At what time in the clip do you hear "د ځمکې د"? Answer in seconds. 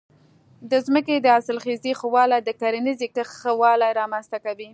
0.71-1.27